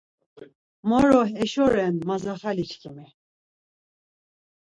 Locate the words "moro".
0.89-1.21